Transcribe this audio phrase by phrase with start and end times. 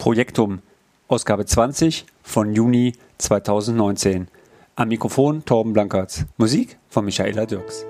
[0.00, 0.62] Projektum,
[1.08, 4.28] Ausgabe 20 von Juni 2019.
[4.74, 6.24] Am Mikrofon Torben Blankertz.
[6.38, 7.84] Musik von Michaela Dirks.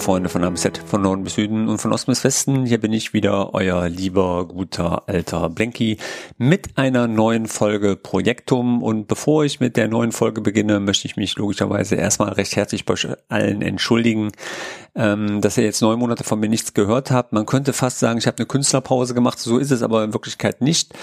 [0.00, 2.64] Freunde von A bis Z, von Norden bis Süden und von Osten bis Westen.
[2.64, 5.98] Hier bin ich wieder, euer lieber, guter, alter Blenky
[6.38, 8.82] mit einer neuen Folge Projektum.
[8.82, 12.86] Und bevor ich mit der neuen Folge beginne, möchte ich mich logischerweise erstmal recht herzlich
[12.86, 12.94] bei
[13.28, 14.32] allen entschuldigen,
[14.94, 17.32] ähm, dass ihr jetzt neun Monate von mir nichts gehört habt.
[17.32, 19.38] Man könnte fast sagen, ich habe eine Künstlerpause gemacht.
[19.38, 20.94] So ist es aber in Wirklichkeit nicht.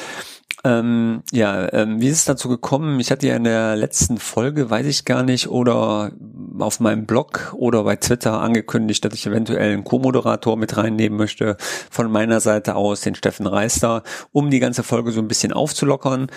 [0.67, 2.99] Ähm, ja, ähm, wie ist es dazu gekommen?
[2.99, 6.11] Ich hatte ja in der letzten Folge, weiß ich gar nicht, oder
[6.59, 11.55] auf meinem Blog oder bei Twitter angekündigt, dass ich eventuell einen Co-Moderator mit reinnehmen möchte
[11.89, 16.27] von meiner Seite aus, den Steffen Reister, um die ganze Folge so ein bisschen aufzulockern.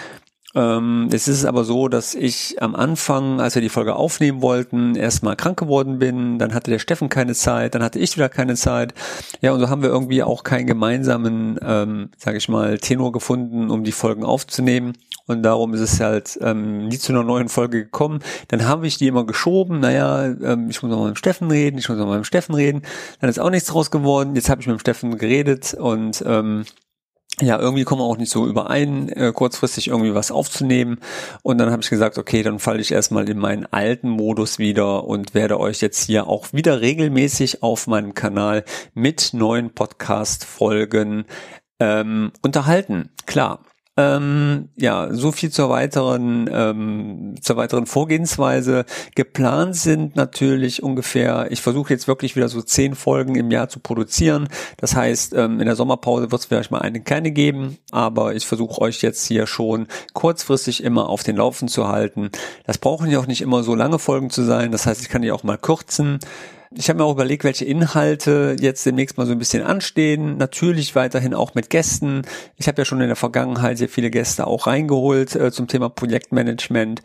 [0.55, 4.97] Ähm, es ist aber so, dass ich am Anfang, als wir die Folge aufnehmen wollten,
[4.97, 8.57] erstmal krank geworden bin, dann hatte der Steffen keine Zeit, dann hatte ich wieder keine
[8.57, 8.93] Zeit.
[9.41, 13.71] Ja, und so haben wir irgendwie auch keinen gemeinsamen, ähm, sage ich mal, Tenor gefunden,
[13.71, 14.95] um die Folgen aufzunehmen.
[15.27, 18.19] Und darum ist es halt ähm, nie zu einer neuen Folge gekommen.
[18.49, 19.79] Dann habe ich die immer geschoben.
[19.79, 22.25] Naja, ähm, ich muss noch mal mit dem Steffen reden, ich muss noch mal mit
[22.25, 22.83] dem Steffen reden.
[23.21, 24.35] Dann ist auch nichts draus geworden.
[24.35, 26.65] Jetzt habe ich mit dem Steffen geredet und ähm,
[27.41, 30.99] ja, irgendwie kommen wir auch nicht so überein, äh, kurzfristig irgendwie was aufzunehmen.
[31.43, 35.05] Und dann habe ich gesagt, okay, dann falle ich erstmal in meinen alten Modus wieder
[35.05, 41.25] und werde euch jetzt hier auch wieder regelmäßig auf meinem Kanal mit neuen Podcast-Folgen
[41.79, 43.11] ähm, unterhalten.
[43.27, 43.61] Klar,
[44.01, 48.85] ähm, ja, so viel zur weiteren, ähm, zur weiteren Vorgehensweise.
[49.15, 53.81] Geplant sind natürlich ungefähr, ich versuche jetzt wirklich wieder so zehn Folgen im Jahr zu
[53.81, 54.49] produzieren.
[54.79, 58.47] Das heißt, ähm, in der Sommerpause wird es vielleicht mal eine kleine geben, aber ich
[58.47, 62.31] versuche euch jetzt hier schon kurzfristig immer auf den Laufen zu halten.
[62.65, 64.73] Das brauchen ja auch nicht immer so lange Folgen zu sein.
[64.73, 66.21] Das heißt, ich kann die auch mal kürzen.
[66.73, 70.37] Ich habe mir auch überlegt, welche Inhalte jetzt demnächst mal so ein bisschen anstehen.
[70.37, 72.23] Natürlich weiterhin auch mit Gästen.
[72.57, 75.89] Ich habe ja schon in der Vergangenheit sehr viele Gäste auch reingeholt äh, zum Thema
[75.89, 77.03] Projektmanagement.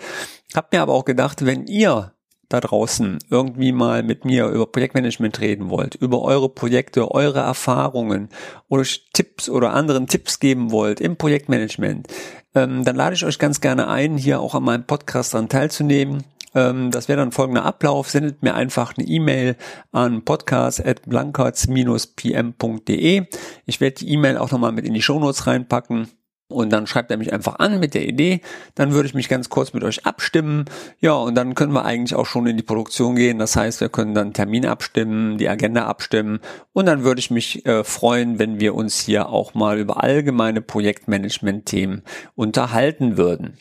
[0.54, 2.14] Hab mir aber auch gedacht, wenn ihr
[2.48, 8.30] da draußen irgendwie mal mit mir über Projektmanagement reden wollt, über eure Projekte, eure Erfahrungen
[8.68, 8.84] oder
[9.14, 12.08] Tipps oder anderen Tipps geben wollt im Projektmanagement,
[12.54, 16.24] ähm, dann lade ich euch ganz gerne ein, hier auch an meinem Podcast dran teilzunehmen.
[16.56, 18.10] Ähm, das wäre dann folgender Ablauf.
[18.10, 19.56] Sendet mir einfach eine E-Mail
[19.92, 23.26] an podcast.blankertz-pm.de.
[23.66, 26.08] Ich werde die E-Mail auch nochmal mit in die Shownotes reinpacken.
[26.48, 28.42] Und dann schreibt er mich einfach an mit der Idee.
[28.76, 30.66] Dann würde ich mich ganz kurz mit euch abstimmen.
[31.00, 33.40] Ja, und dann können wir eigentlich auch schon in die Produktion gehen.
[33.40, 36.40] Das heißt, wir können dann Termin abstimmen, die Agenda abstimmen.
[36.72, 40.62] Und dann würde ich mich äh, freuen, wenn wir uns hier auch mal über allgemeine
[40.62, 42.04] Projektmanagement-Themen
[42.36, 43.58] unterhalten würden.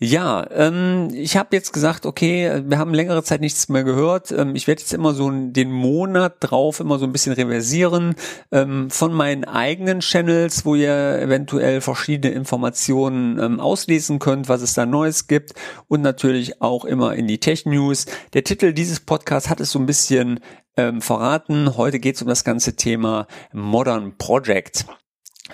[0.00, 4.30] Ja, ähm, ich habe jetzt gesagt, okay, wir haben längere Zeit nichts mehr gehört.
[4.30, 8.14] Ähm, ich werde jetzt immer so den Monat drauf immer so ein bisschen reversieren
[8.52, 14.74] ähm, von meinen eigenen Channels, wo ihr eventuell verschiedene Informationen ähm, auslesen könnt, was es
[14.74, 15.54] da Neues gibt
[15.88, 18.06] und natürlich auch immer in die Tech News.
[18.34, 20.38] Der Titel dieses Podcasts hat es so ein bisschen
[20.76, 21.76] ähm, verraten.
[21.76, 24.86] Heute geht es um das ganze Thema Modern Project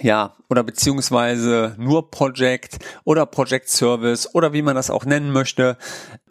[0.01, 5.77] ja, oder beziehungsweise nur Project oder Project Service oder wie man das auch nennen möchte.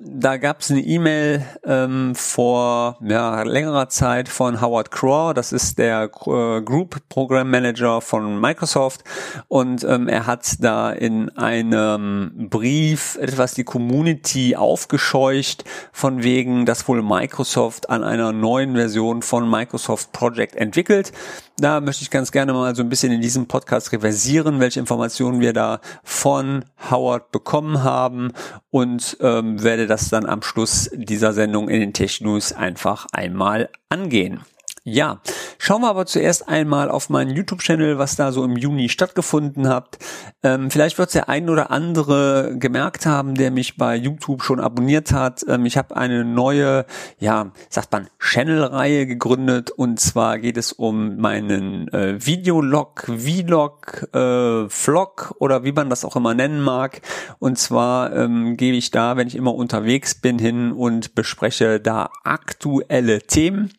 [0.05, 5.77] Da gab es eine E-Mail ähm, vor ja, längerer Zeit von Howard Craw, das ist
[5.77, 9.05] der äh, Group Program Manager von Microsoft.
[9.47, 15.63] Und ähm, er hat da in einem Brief etwas die Community aufgescheucht
[15.94, 21.13] von wegen, dass wohl Microsoft an einer neuen Version von Microsoft Project entwickelt.
[21.57, 25.39] Da möchte ich ganz gerne mal so ein bisschen in diesem Podcast reversieren, welche Informationen
[25.39, 28.33] wir da von Howard bekommen haben.
[28.71, 33.69] Und ähm, werde das dann am Schluss dieser Sendung in den Tech News einfach einmal
[33.90, 34.42] angehen.
[34.84, 35.22] Ja,
[35.65, 39.98] Schauen wir aber zuerst einmal auf meinen YouTube-Channel, was da so im Juni stattgefunden hat.
[40.44, 44.60] Ähm, vielleicht wird es der ein oder andere gemerkt haben, der mich bei YouTube schon
[44.60, 45.45] abonniert hat.
[45.48, 46.86] Ähm, ich habe eine neue,
[47.18, 54.68] ja, sagt man, Channel-Reihe gegründet und zwar geht es um meinen äh, Videolog, Vlog, äh,
[54.68, 57.00] Vlog oder wie man das auch immer nennen mag.
[57.39, 62.09] Und zwar ähm, gebe ich da, wenn ich immer unterwegs bin, hin und bespreche da
[62.25, 63.71] aktuelle Themen.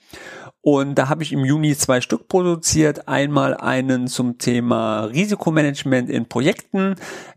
[0.65, 3.07] Und da habe ich im Juni zwei Stück produziert.
[3.07, 6.95] Einmal einen zum Thema Risikomanagement in Projekten,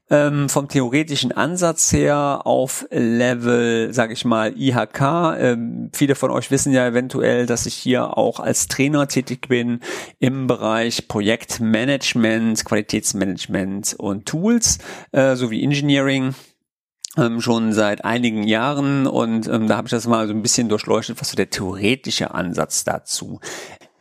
[0.10, 5.02] ähm, vom theoretischen Ansatz her auf Level, sage ich mal, IHK.
[5.40, 9.82] Ähm, viele von euch wissen ja eventuell, dass ich hier auch als Trainer tätig bin
[10.20, 14.78] im Bereich Projektmanagement, Qualitätsmanagement und Tools
[15.12, 16.34] äh, sowie Engineering
[17.18, 20.70] ähm, schon seit einigen Jahren und ähm, da habe ich das mal so ein bisschen
[20.70, 23.40] durchleuchtet, was so der theoretische Ansatz dazu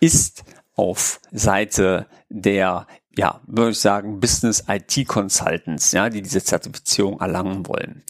[0.00, 2.86] ist auf Seite der
[3.18, 8.02] ja, würde ich sagen, Business IT Consultants, ja, die diese Zertifizierung erlangen wollen.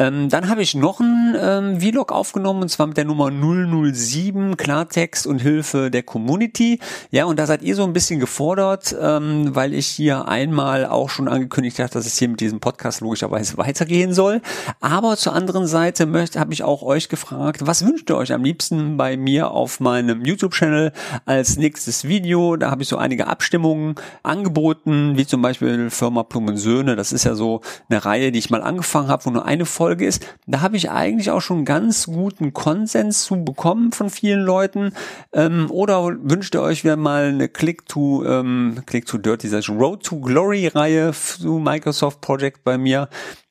[0.00, 4.56] Ähm, dann habe ich noch einen ähm, Vlog aufgenommen und zwar mit der Nummer 007
[4.56, 6.80] Klartext und Hilfe der Community.
[7.12, 11.10] Ja, und da seid ihr so ein bisschen gefordert, ähm, weil ich hier einmal auch
[11.10, 14.40] schon angekündigt habe, dass es hier mit diesem Podcast logischerweise weitergehen soll.
[14.80, 18.42] Aber zur anderen Seite möchte, habe ich auch euch gefragt, was wünscht ihr euch am
[18.42, 20.92] liebsten bei mir auf meinem YouTube-Channel
[21.24, 22.56] als nächstes Video?
[22.56, 23.94] Da habe ich so einige Abstimmungen
[24.24, 26.96] angeboten, wie zum Beispiel Firma Plum Söhne.
[26.96, 29.83] Das ist ja so eine Reihe, die ich mal angefangen habe, wo nur eine Folge
[29.84, 34.40] Folge ist, da habe ich eigentlich auch schon ganz guten Konsens zu bekommen von vielen
[34.40, 34.94] Leuten.
[35.34, 39.68] Ähm, oder wünscht ihr euch wieder mal eine Click to ähm, Click to Dirty, das
[39.68, 43.10] Road to Glory Reihe zu Microsoft Project bei mir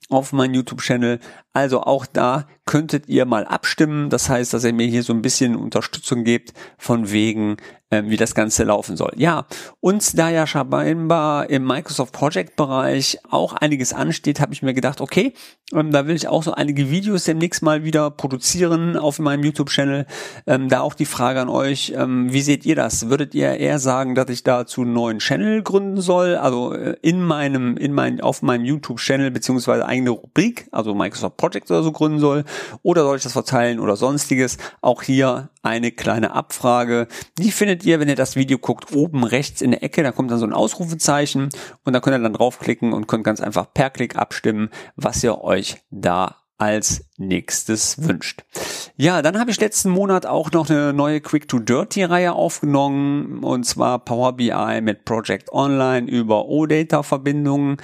[0.10, 1.20] auf meinem YouTube-Channel.
[1.54, 4.10] Also auch da könntet ihr mal abstimmen.
[4.10, 7.58] Das heißt, dass ihr mir hier so ein bisschen Unterstützung gebt von wegen,
[7.92, 9.12] ähm, wie das Ganze laufen soll.
[9.18, 9.46] Ja,
[9.80, 15.02] und da ja scheinbar im Microsoft Project Bereich auch einiges ansteht, habe ich mir gedacht,
[15.02, 15.34] okay,
[15.74, 20.06] ähm, da will ich auch so einige Videos demnächst mal wieder produzieren auf meinem YouTube-Channel.
[20.48, 23.10] Ähm, da auch die Frage an euch, ähm, wie seht ihr das?
[23.10, 26.36] Würdet ihr eher sagen, dass ich dazu einen neuen Channel gründen soll?
[26.36, 31.70] Also äh, in meinem, in mein, auf meinem YouTube-Channel beziehungsweise eigene Rubrik, also Microsoft Project
[31.72, 32.46] oder so gründen soll?
[32.84, 34.58] Oder soll ich das verteilen oder sonstiges?
[34.80, 37.10] Auch hier eine kleine Abfrage.
[37.38, 40.04] Die findet ihr, wenn ihr das Video guckt, oben rechts in der Ecke.
[40.04, 41.50] Da kommt dann so ein Ausrufezeichen
[41.84, 45.42] und da könnt ihr dann draufklicken und könnt ganz einfach per Klick abstimmen, was ihr
[45.42, 48.44] euch da als nächstes wünscht.
[48.96, 53.44] Ja, dann habe ich letzten Monat auch noch eine neue Quick to Dirty Reihe aufgenommen
[53.44, 57.78] und zwar Power BI mit Project Online über OData Verbindungen.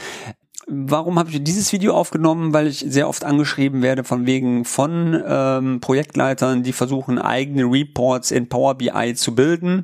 [0.72, 2.54] Warum habe ich dieses Video aufgenommen?
[2.54, 8.30] Weil ich sehr oft angeschrieben werde von wegen von ähm, Projektleitern, die versuchen eigene Reports
[8.30, 9.84] in Power BI zu bilden.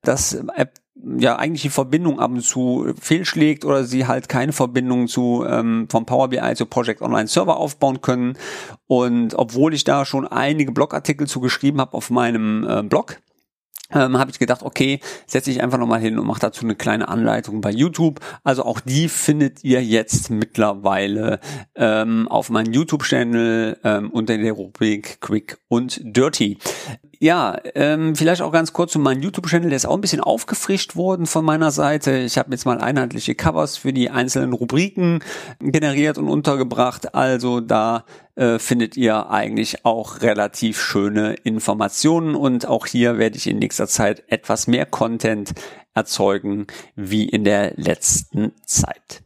[0.00, 0.80] Das App
[1.18, 5.86] ja eigentlich die Verbindung ab und zu fehlschlägt oder sie halt keine Verbindung zu ähm,
[5.90, 8.38] vom Power BI zu Project Online Server aufbauen können.
[8.86, 13.20] Und obwohl ich da schon einige Blogartikel zu geschrieben habe auf meinem äh, Blog,
[13.94, 17.08] ähm, habe ich gedacht, okay, setze ich einfach nochmal hin und mache dazu eine kleine
[17.08, 18.20] Anleitung bei YouTube.
[18.44, 21.40] Also auch die findet ihr jetzt mittlerweile
[21.74, 26.58] ähm, auf meinem YouTube-Channel ähm, unter der Rubrik Quick und Dirty.
[27.22, 30.96] Ja, ähm, vielleicht auch ganz kurz zu meinem YouTube-Channel, der ist auch ein bisschen aufgefrischt
[30.96, 32.18] worden von meiner Seite.
[32.18, 35.20] Ich habe jetzt mal einheitliche Covers für die einzelnen Rubriken
[35.60, 37.14] generiert und untergebracht.
[37.14, 38.04] Also da
[38.34, 43.86] äh, findet ihr eigentlich auch relativ schöne Informationen und auch hier werde ich in nächster
[43.86, 45.52] Zeit etwas mehr Content
[45.94, 49.22] erzeugen wie in der letzten Zeit.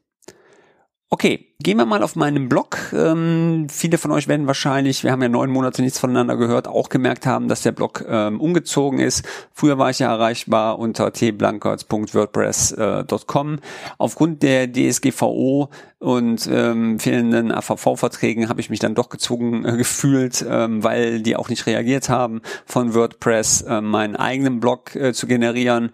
[1.09, 2.93] Okay, gehen wir mal auf meinen Blog.
[2.93, 6.89] Ähm, viele von euch werden wahrscheinlich, wir haben ja neun Monate nichts voneinander gehört, auch
[6.89, 9.25] gemerkt haben, dass der Blog ähm, umgezogen ist.
[9.53, 13.61] Früher war ich ja erreichbar unter tblankertz.wordpress.com.
[13.99, 15.71] Aufgrund der DSGVO
[16.01, 21.37] und ähm, fehlenden AVV-Verträgen habe ich mich dann doch gezwungen äh, gefühlt, ähm, weil die
[21.37, 25.93] auch nicht reagiert haben, von WordPress äh, meinen eigenen Blog äh, zu generieren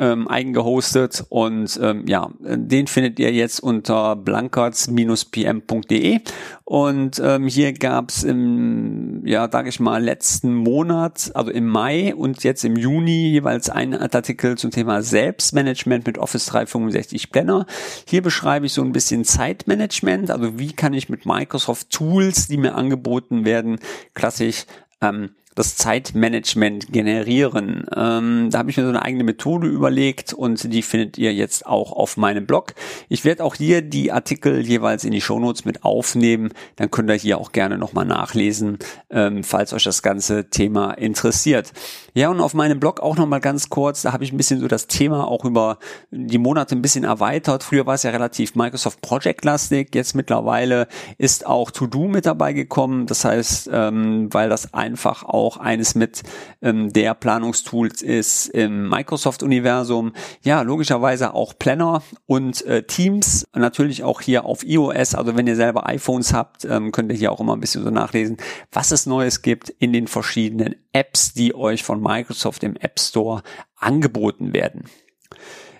[0.00, 6.20] ähm, eigen gehostet und ähm, ja, den findet ihr jetzt unter blankerts-pm.de
[6.64, 12.42] und ähm, hier gab's im, ja, sage ich mal, letzten Monat, also im Mai und
[12.44, 17.66] jetzt im Juni jeweils einen Artikel zum Thema Selbstmanagement mit Office 365 Planner.
[18.06, 22.56] Hier beschreibe ich so ein bisschen Zeitmanagement, also wie kann ich mit Microsoft Tools, die
[22.56, 23.78] mir angeboten werden,
[24.14, 24.64] klassisch
[25.02, 27.84] ähm, das Zeitmanagement generieren.
[27.94, 31.66] Ähm, da habe ich mir so eine eigene Methode überlegt und die findet ihr jetzt
[31.66, 32.74] auch auf meinem Blog.
[33.08, 36.52] Ich werde auch hier die Artikel jeweils in die Shownotes mit aufnehmen.
[36.76, 38.78] Dann könnt ihr hier auch gerne nochmal nachlesen,
[39.10, 41.72] ähm, falls euch das ganze Thema interessiert.
[42.14, 44.68] Ja, und auf meinem Blog auch nochmal ganz kurz, da habe ich ein bisschen so
[44.68, 45.78] das Thema auch über
[46.10, 47.62] die Monate ein bisschen erweitert.
[47.62, 50.88] Früher war es ja relativ Microsoft Project-lastig, jetzt mittlerweile
[51.18, 53.06] ist auch To-Do mit dabei gekommen.
[53.06, 56.22] Das heißt, ähm, weil das einfach auch eines mit
[56.62, 60.12] ähm, der Planungstools ist im Microsoft-Universum.
[60.42, 65.14] Ja, logischerweise auch Planner und äh, Teams, natürlich auch hier auf iOS.
[65.14, 67.90] Also wenn ihr selber iPhones habt, ähm, könnt ihr hier auch immer ein bisschen so
[67.90, 68.36] nachlesen,
[68.72, 73.42] was es Neues gibt in den verschiedenen Apps, die euch von Microsoft im App Store
[73.76, 74.84] angeboten werden.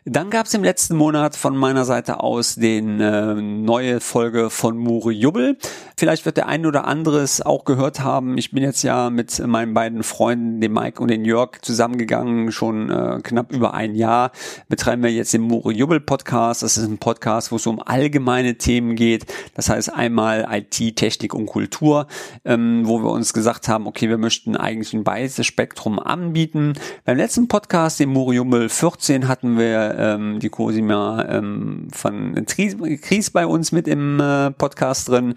[0.06, 4.78] Dann gab es im letzten Monat von meiner Seite aus den äh, neue Folge von
[4.78, 5.58] Mure Jubbel.
[5.94, 8.38] Vielleicht wird der ein oder andere es auch gehört haben.
[8.38, 12.50] Ich bin jetzt ja mit meinen beiden Freunden, dem Mike und den Jörg, zusammengegangen.
[12.50, 14.32] Schon äh, knapp über ein Jahr
[14.70, 16.62] betreiben wir jetzt den Mure Jubbel Podcast.
[16.62, 19.26] Das ist ein Podcast, wo es um allgemeine Themen geht.
[19.54, 22.06] Das heißt einmal IT, Technik und Kultur,
[22.46, 26.72] ähm, wo wir uns gesagt haben, okay, wir möchten eigentlich ein weites Spektrum anbieten.
[27.04, 33.30] Beim letzten Podcast, den Mure Jubbel 14, hatten wir ähm, die Cosima ähm, von Kries
[33.30, 35.34] bei uns mit im äh, Podcast drin.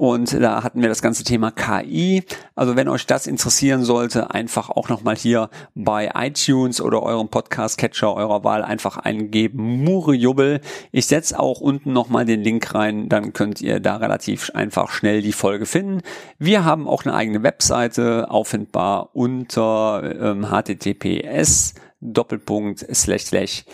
[0.00, 2.22] Und da hatten wir das ganze Thema KI.
[2.54, 8.14] Also wenn euch das interessieren sollte, einfach auch nochmal hier bei iTunes oder eurem Podcast-Catcher
[8.14, 10.62] eurer Wahl einfach eingeben, Mure Jubbel.
[10.90, 15.20] Ich setze auch unten nochmal den Link rein, dann könnt ihr da relativ einfach schnell
[15.20, 16.00] die Folge finden.
[16.38, 23.64] Wir haben auch eine eigene Webseite, auffindbar unter ähm, https Doppelpunkt slash slash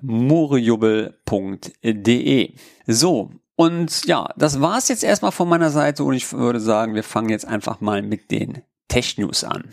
[0.00, 2.54] murejubel.de.
[2.86, 7.04] So, und ja, das war's jetzt erstmal von meiner Seite und ich würde sagen, wir
[7.04, 9.72] fangen jetzt einfach mal mit den Tech News an.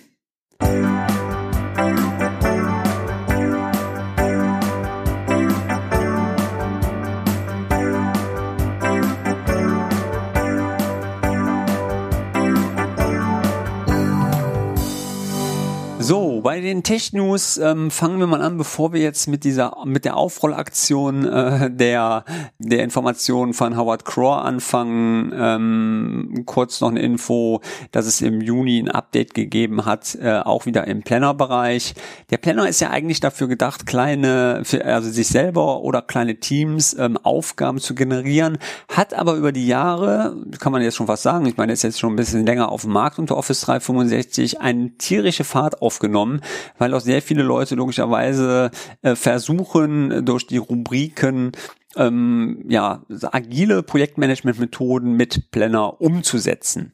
[16.40, 19.76] So, bei den Tech News ähm, fangen wir mal an, bevor wir jetzt mit dieser
[19.84, 22.24] mit der Aufrollaktion äh, der
[22.60, 25.34] der Informationen von Howard Crow anfangen.
[25.36, 27.60] Ähm, kurz noch eine Info,
[27.92, 31.94] dass es im Juni ein Update gegeben hat, äh, auch wieder im Planner-Bereich.
[32.30, 36.96] Der Planner ist ja eigentlich dafür gedacht, kleine, für, also sich selber oder kleine Teams
[36.98, 41.46] ähm, Aufgaben zu generieren, hat aber über die Jahre, kann man jetzt schon fast sagen,
[41.48, 44.92] ich meine, ist jetzt schon ein bisschen länger auf dem Markt unter Office 365, eine
[44.98, 46.42] tierische Fahrt auf aufgenommen,
[46.78, 48.72] weil auch sehr viele Leute logischerweise
[49.02, 51.52] äh, versuchen, durch die Rubriken
[51.96, 56.92] ähm, ja, agile Projektmanagement-Methoden mit Planner umzusetzen.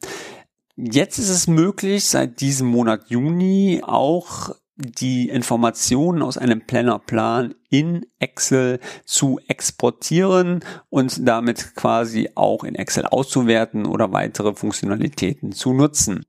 [0.76, 8.04] Jetzt ist es möglich, seit diesem Monat Juni auch die Informationen aus einem Plannerplan in
[8.18, 16.26] Excel zu exportieren und damit quasi auch in Excel auszuwerten oder weitere Funktionalitäten zu nutzen.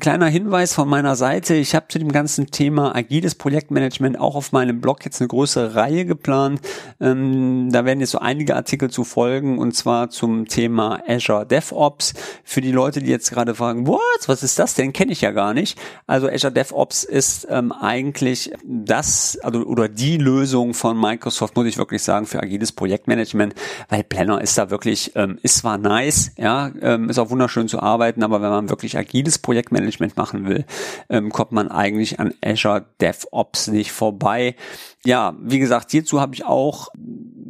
[0.00, 1.54] Kleiner Hinweis von meiner Seite.
[1.54, 5.74] Ich habe zu dem ganzen Thema agiles Projektmanagement auch auf meinem Blog jetzt eine größere
[5.74, 6.60] Reihe geplant.
[7.00, 12.12] Ähm, da werden jetzt so einige Artikel zu folgen und zwar zum Thema Azure DevOps.
[12.44, 14.00] Für die Leute, die jetzt gerade fragen, what?
[14.26, 14.92] Was ist das denn?
[14.92, 15.78] Kenne ich ja gar nicht.
[16.06, 21.78] Also Azure DevOps ist ähm, eigentlich das also oder die Lösung von Microsoft, muss ich
[21.78, 23.54] wirklich sagen, für agiles Projektmanagement,
[23.88, 27.80] weil Planner ist da wirklich, ähm, ist zwar nice, ja, ähm, ist auch wunderschön zu
[27.80, 30.64] arbeiten, aber wenn man wirklich agiles agiles Projektmanagement machen will,
[31.08, 34.56] ähm, kommt man eigentlich an Azure DevOps nicht vorbei.
[35.04, 36.88] Ja, wie gesagt, hierzu habe ich auch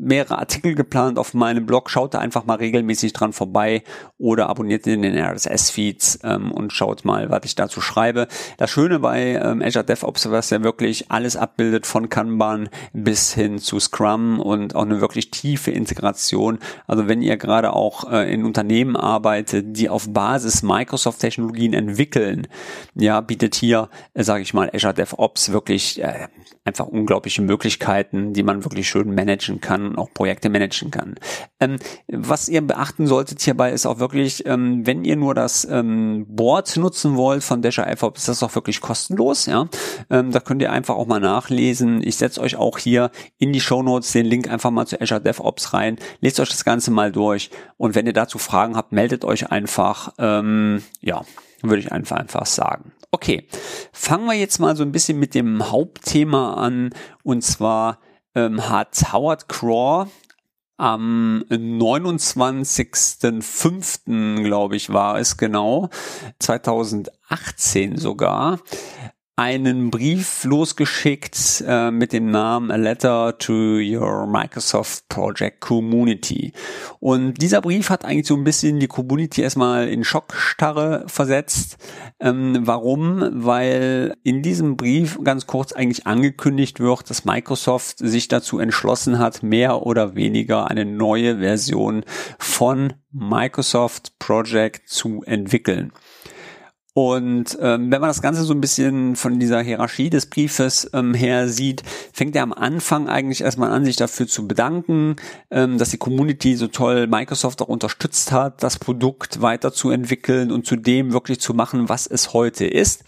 [0.00, 1.90] mehrere Artikel geplant auf meinem Blog.
[1.90, 3.83] Schaut da einfach mal regelmäßig dran vorbei
[4.19, 8.26] oder abonniert in den RSS-Feeds ähm, und schaut mal, was ich dazu schreibe.
[8.57, 13.59] Das Schöne bei ähm, Azure DevOps, was ja wirklich alles abbildet von Kanban bis hin
[13.59, 16.59] zu Scrum und auch eine wirklich tiefe Integration.
[16.87, 22.47] Also wenn ihr gerade auch äh, in Unternehmen arbeitet, die auf Basis Microsoft-Technologien entwickeln,
[22.95, 26.28] ja, bietet hier, äh, sage ich mal, Azure DevOps wirklich äh,
[26.64, 31.16] einfach unglaubliche Möglichkeiten, die man wirklich schön managen kann und auch Projekte managen kann.
[31.61, 31.76] Ähm,
[32.09, 36.76] was ihr beachten solltet hierbei ist auch wirklich, ähm, wenn ihr nur das ähm, Board
[36.76, 39.47] nutzen wollt von Dasher FOP, ist das auch wirklich kostenlos.
[39.47, 39.68] Ja,
[40.09, 42.00] ähm, da könnt ihr einfach auch mal nachlesen.
[42.02, 45.20] Ich setze euch auch hier in die Show Notes den Link einfach mal zu Azure
[45.20, 45.99] DevOps rein.
[46.20, 50.14] Lest euch das Ganze mal durch und wenn ihr dazu Fragen habt, meldet euch einfach.
[50.18, 51.23] Ähm, ja,
[51.62, 52.92] würde ich einfach einfach sagen.
[53.11, 53.47] Okay,
[53.92, 56.90] fangen wir jetzt mal so ein bisschen mit dem Hauptthema an
[57.23, 57.99] und zwar
[58.34, 60.08] ähm, hat Howard Craw
[60.76, 64.42] am 29.05.
[64.42, 65.90] glaube ich war es genau,
[66.38, 68.60] 2018 sogar,
[69.40, 76.52] einen Brief losgeschickt äh, mit dem Namen A Letter to Your Microsoft Project Community.
[76.99, 81.78] Und dieser Brief hat eigentlich so ein bisschen die Community erstmal in Schockstarre versetzt.
[82.20, 83.30] Ähm, warum?
[83.32, 89.42] Weil in diesem Brief ganz kurz eigentlich angekündigt wird, dass Microsoft sich dazu entschlossen hat,
[89.42, 92.04] mehr oder weniger eine neue Version
[92.38, 95.92] von Microsoft Project zu entwickeln.
[96.92, 101.14] Und ähm, wenn man das Ganze so ein bisschen von dieser Hierarchie des Briefes ähm,
[101.14, 105.14] her sieht, fängt er am Anfang eigentlich erstmal an, sich dafür zu bedanken,
[105.52, 110.75] ähm, dass die Community so toll Microsoft auch unterstützt hat, das Produkt weiterzuentwickeln und zu
[110.75, 113.04] dem wirklich zu machen, was es heute ist.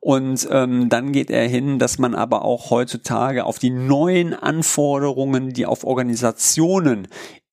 [0.00, 5.52] Und ähm, dann geht er hin, dass man aber auch heutzutage auf die neuen Anforderungen,
[5.52, 7.08] die auf Organisationen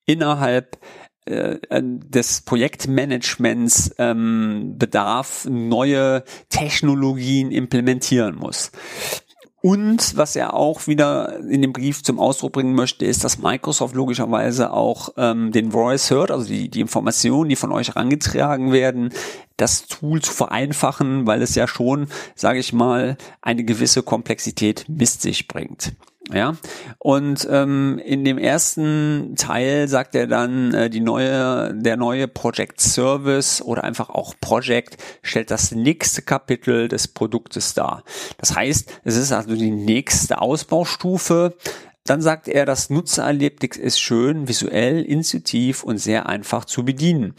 [0.05, 0.77] innerhalb
[1.27, 8.71] des Projektmanagements ähm, Bedarf neue Technologien implementieren muss.
[9.65, 13.95] Und was er auch wieder in dem Brief zum Ausdruck bringen möchte, ist, dass Microsoft
[13.95, 19.09] logischerweise auch ähm, den Voice hört, also die, die Informationen, die von euch herangetragen werden,
[19.57, 25.07] das Tool zu vereinfachen, weil es ja schon, sage ich mal, eine gewisse Komplexität mit
[25.07, 25.93] sich bringt.
[26.33, 26.55] Ja,
[26.97, 32.81] und ähm, in dem ersten Teil sagt er dann, äh, die neue, der neue Project
[32.81, 38.03] Service oder einfach auch Project stellt das nächste Kapitel des Produktes dar.
[38.39, 41.55] Das heißt, es ist also die nächste Ausbaustufe.
[42.05, 47.35] Dann sagt er, das Nutzererlebnis ist schön, visuell, intuitiv und sehr einfach zu bedienen.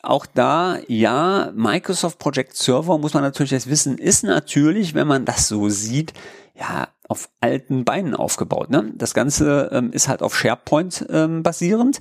[0.00, 5.24] Auch da, ja, Microsoft Project Server, muss man natürlich jetzt wissen, ist natürlich, wenn man
[5.24, 6.12] das so sieht,
[6.54, 8.70] ja, auf alten Beinen aufgebaut.
[8.70, 8.90] Ne?
[8.94, 12.00] Das Ganze ähm, ist halt auf SharePoint ähm, basierend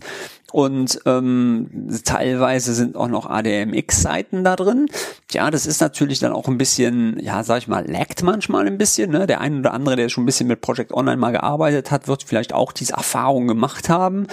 [0.54, 4.88] und ähm, teilweise sind auch noch ADMX-Seiten da drin.
[5.32, 8.78] Ja, das ist natürlich dann auch ein bisschen, ja, sag ich mal, laggt manchmal ein
[8.78, 9.12] bisschen.
[9.12, 9.28] Ne?
[9.28, 12.24] Der eine oder andere, der schon ein bisschen mit Project Online mal gearbeitet hat, wird
[12.24, 14.28] vielleicht auch diese Erfahrung gemacht haben.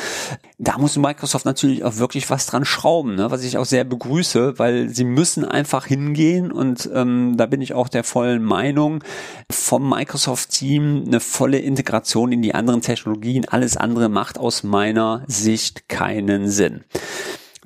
[0.59, 3.33] Da muss Microsoft natürlich auch wirklich was dran schrauben, ne?
[3.33, 7.75] was ich auch sehr begrüße, weil sie müssen einfach hingehen und ähm, da bin ich
[7.75, 9.05] auch der vollen Meinung
[9.51, 13.47] vom Microsoft-Team eine volle Integration in die anderen Technologien.
[13.49, 16.85] Alles andere macht aus meiner Sicht keinen Sinn.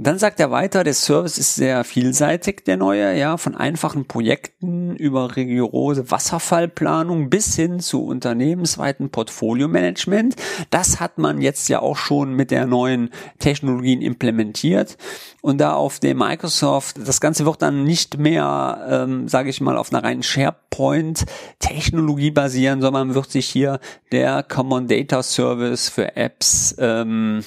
[0.03, 4.97] Dann sagt er weiter, der Service ist sehr vielseitig, der neue, ja, von einfachen Projekten
[4.97, 10.35] über rigorose Wasserfallplanung bis hin zu unternehmensweiten Portfolio-Management.
[10.71, 14.99] Das hat man jetzt ja auch schon mit der neuen Technologien implementiert.
[15.41, 19.77] Und da auf dem Microsoft, das Ganze wird dann nicht mehr, ähm, sage ich mal,
[19.77, 23.79] auf einer reinen SharePoint-Technologie basieren, sondern wird sich hier
[24.11, 27.45] der Common Data Service für Apps ähm,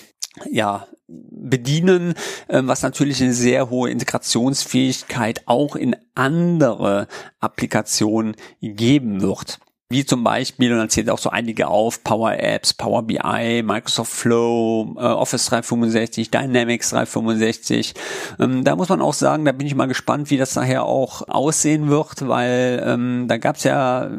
[0.52, 2.16] ja, bedienen,
[2.50, 7.08] ähm, was natürlich eine sehr hohe Integrationsfähigkeit auch in andere
[7.40, 12.74] Applikationen geben wird wie zum Beispiel, und dann zählt auch so einige auf, Power Apps,
[12.74, 17.94] Power BI, Microsoft Flow, äh, Office 365, Dynamics 365.
[18.40, 21.28] Ähm, da muss man auch sagen, da bin ich mal gespannt, wie das nachher auch
[21.28, 24.10] aussehen wird, weil ähm, da gab es ja,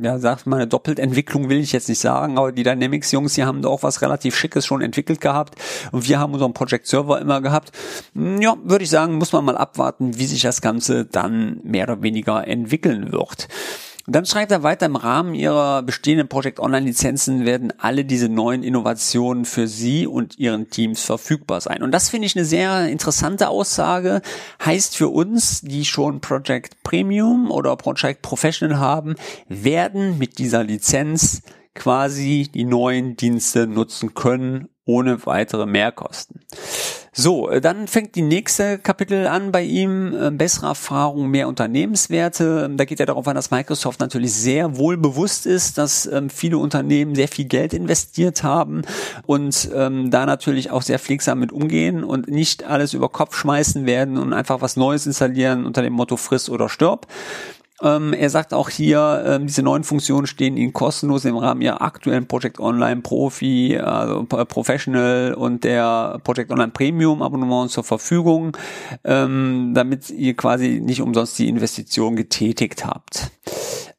[0.00, 3.60] ja, sagt man, eine Doppeltentwicklung will ich jetzt nicht sagen, aber die Dynamics-Jungs, die haben
[3.60, 5.54] da auch was relativ Schickes schon entwickelt gehabt
[5.92, 7.72] und wir haben unseren Project Server immer gehabt.
[8.14, 11.84] Hm, ja, würde ich sagen, muss man mal abwarten, wie sich das Ganze dann mehr
[11.84, 13.48] oder weniger entwickeln wird.
[14.10, 18.28] Und dann schreibt er weiter, im Rahmen ihrer bestehenden Project Online Lizenzen werden alle diese
[18.28, 21.80] neuen Innovationen für Sie und Ihren Teams verfügbar sein.
[21.84, 24.20] Und das finde ich eine sehr interessante Aussage.
[24.64, 29.14] Heißt für uns, die schon Project Premium oder Project Professional haben,
[29.48, 31.42] werden mit dieser Lizenz
[31.76, 36.40] quasi die neuen Dienste nutzen können ohne weitere Mehrkosten.
[37.12, 42.70] So, äh, dann fängt die nächste Kapitel an bei ihm, äh, bessere Erfahrung, mehr Unternehmenswerte.
[42.72, 46.58] Da geht er darauf an, dass Microsoft natürlich sehr wohl bewusst ist, dass ähm, viele
[46.58, 48.82] Unternehmen sehr viel Geld investiert haben
[49.26, 53.86] und ähm, da natürlich auch sehr pflegsam mit umgehen und nicht alles über Kopf schmeißen
[53.86, 57.08] werden und einfach was Neues installieren unter dem Motto friss oder stirb.
[57.82, 61.80] Ähm, er sagt auch hier, ähm, diese neuen Funktionen stehen Ihnen kostenlos im Rahmen Ihrer
[61.80, 68.56] aktuellen Project Online Profi, also Professional und der Project Online Premium Abonnement zur Verfügung,
[69.04, 73.30] ähm, damit ihr quasi nicht umsonst die Investition getätigt habt.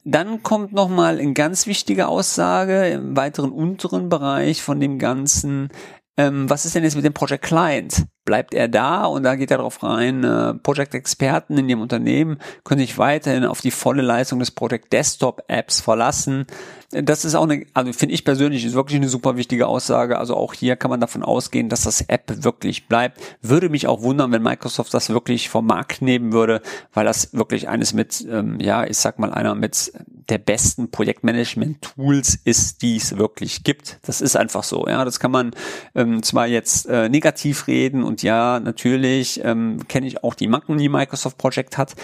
[0.04, 5.70] Dann kommt nochmal eine ganz wichtige Aussage im weiteren unteren Bereich von dem Ganzen
[6.18, 8.06] ähm, was ist denn jetzt mit dem Project Client?
[8.26, 9.06] Bleibt er da?
[9.06, 13.62] Und da geht er darauf rein, äh, Project-Experten in dem Unternehmen können sich weiterhin auf
[13.62, 16.46] die volle Leistung des Project Desktop Apps verlassen.
[16.92, 20.18] Das ist auch eine, also finde ich persönlich, ist wirklich eine super wichtige Aussage.
[20.18, 23.20] Also auch hier kann man davon ausgehen, dass das App wirklich bleibt.
[23.42, 26.62] Würde mich auch wundern, wenn Microsoft das wirklich vom Markt nehmen würde,
[26.94, 29.94] weil das wirklich eines mit, ähm, ja, ich sag mal, einer mit
[30.30, 34.00] der besten Projektmanagement-Tools ist, die es wirklich gibt.
[34.04, 34.86] Das ist einfach so.
[34.88, 35.52] Ja, das kann man
[35.96, 40.78] ähm, zwar jetzt äh, negativ reden und ja, natürlich ähm, kenne ich auch die Macken,
[40.78, 41.96] die Microsoft Project hat,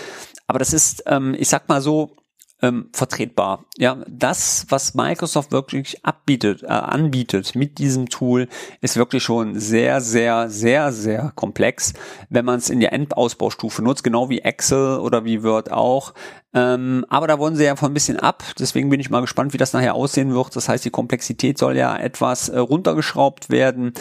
[0.48, 2.16] aber das ist, ähm, ich sag mal so,
[2.62, 3.66] ähm, vertretbar.
[3.78, 8.48] Ja, das, was Microsoft wirklich abbietet, äh, anbietet mit diesem Tool,
[8.82, 11.94] ist wirklich schon sehr, sehr, sehr, sehr komplex,
[12.30, 16.14] wenn man es in der Endausbaustufe nutzt, genau wie Excel oder wie Word auch.
[16.54, 18.44] Ähm, aber da wollen sie ja von ein bisschen ab.
[18.58, 20.56] Deswegen bin ich mal gespannt, wie das nachher aussehen wird.
[20.56, 23.94] Das heißt, die Komplexität soll ja etwas äh, runtergeschraubt werden.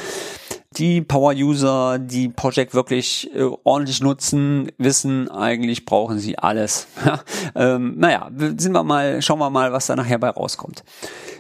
[0.77, 6.87] Die Power-User, die Project wirklich äh, ordentlich nutzen, wissen, eigentlich brauchen sie alles.
[7.55, 10.85] ähm, naja, sind wir mal, schauen wir mal, was da nachher bei rauskommt.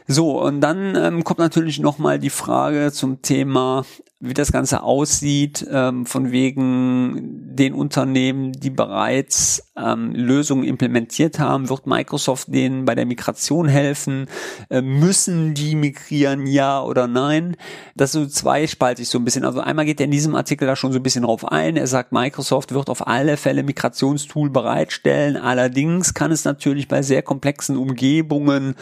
[0.07, 3.85] So, und dann ähm, kommt natürlich nochmal die Frage zum Thema
[4.19, 11.69] wie das Ganze aussieht, ähm, von wegen den Unternehmen, die bereits ähm, Lösungen implementiert haben,
[11.69, 14.27] wird Microsoft denen bei der Migration helfen?
[14.71, 17.57] Äh, müssen die migrieren, ja oder nein?
[17.95, 19.45] Das ist so zweispaltig so ein bisschen.
[19.45, 21.77] Also einmal geht er in diesem Artikel da schon so ein bisschen drauf ein.
[21.77, 25.37] Er sagt, Microsoft wird auf alle Fälle Migrationstool bereitstellen.
[25.37, 28.77] Allerdings kann es natürlich bei sehr komplexen Umgebungen,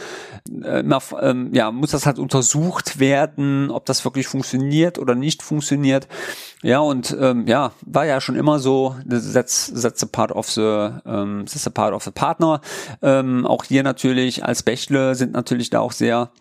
[0.63, 0.81] äh,
[1.21, 6.07] äh, ja, muss das halt untersucht werden, ob das wirklich funktioniert oder nicht nicht funktioniert.
[6.63, 10.89] Ja, und ähm, ja, war ja schon immer so, that's, that's a part of the,
[11.05, 12.61] ähm, that's a part of the partner.
[13.01, 16.31] Ähm, auch hier natürlich als Bächle sind natürlich da auch sehr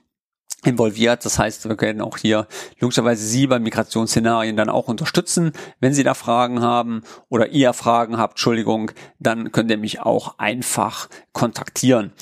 [0.64, 1.24] involviert.
[1.24, 2.46] Das heißt, wir können auch hier
[2.78, 5.52] logischerweise Sie bei Migrationsszenarien dann auch unterstützen.
[5.80, 10.38] Wenn Sie da Fragen haben oder ihr Fragen habt, Entschuldigung, dann könnt ihr mich auch
[10.38, 12.12] einfach kontaktieren.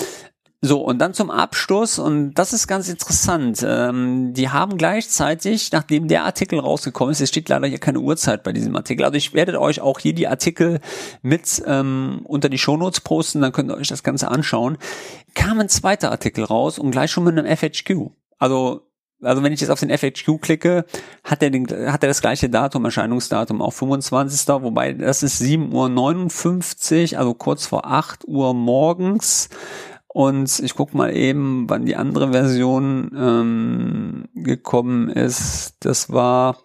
[0.64, 6.06] So, und dann zum Abschluss, und das ist ganz interessant, ähm, die haben gleichzeitig, nachdem
[6.06, 9.34] der Artikel rausgekommen ist, es steht leider hier keine Uhrzeit bei diesem Artikel, also ich
[9.34, 10.78] werde euch auch hier die Artikel
[11.20, 14.78] mit ähm, unter die Shownotes posten, dann könnt ihr euch das Ganze anschauen,
[15.34, 18.10] kam ein zweiter Artikel raus und gleich schon mit einem FHQ.
[18.38, 18.82] Also
[19.24, 20.84] also wenn ich jetzt auf den FHQ klicke,
[21.22, 24.48] hat er, den, hat er das gleiche Datum, Erscheinungsdatum, auch 25.
[24.48, 29.48] Wobei das ist 7.59 Uhr, also kurz vor 8 Uhr morgens.
[30.12, 35.76] Und ich guck mal eben, wann die andere Version ähm, gekommen ist.
[35.80, 36.58] Das war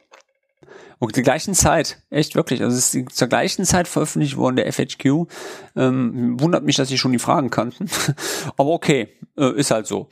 [0.99, 2.61] um die gleichen Zeit, echt wirklich.
[2.61, 5.27] Also es ist zur gleichen Zeit veröffentlicht worden, der FHQ.
[5.75, 7.89] Ähm, wundert mich, dass sie schon die Fragen kannten.
[8.57, 10.09] Aber okay, äh, ist halt so.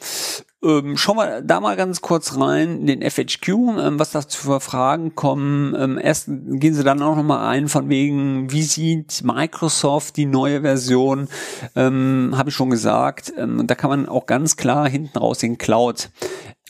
[0.66, 4.60] Ähm, schauen wir da mal ganz kurz rein in den FHQ, ähm, was da für
[4.60, 5.76] Fragen kommen.
[5.78, 10.62] Ähm, erst gehen Sie dann auch nochmal ein von wegen, wie sieht Microsoft die neue
[10.62, 11.28] Version,
[11.76, 13.32] ähm, habe ich schon gesagt.
[13.38, 16.10] Ähm, da kann man auch ganz klar hinten raus den Cloud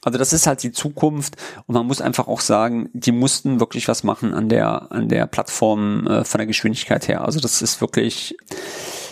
[0.04, 3.88] also das ist halt die Zukunft und man muss einfach auch sagen, die mussten wirklich
[3.88, 7.26] was machen an der an der Plattform äh, von der Geschwindigkeit her.
[7.26, 8.38] Also das ist wirklich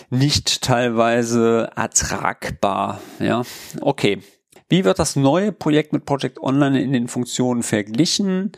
[0.08, 3.00] nicht teilweise ertragbar.
[3.18, 3.42] Ja,
[3.80, 4.22] okay.
[4.68, 8.52] Wie wird das neue Projekt mit Project Online in den Funktionen verglichen?